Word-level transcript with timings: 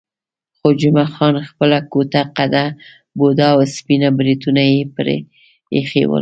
خو 0.57 0.67
جمعه 0.79 1.07
خان 1.15 1.35
خپله 1.49 1.77
کوټه 1.91 2.21
قده، 2.37 2.65
بوډا 3.17 3.47
او 3.55 3.61
سپین 3.75 4.01
بریتونه 4.17 4.61
یې 4.71 4.79
پرې 4.95 5.17
ایښي 5.75 6.03
ول. 6.07 6.19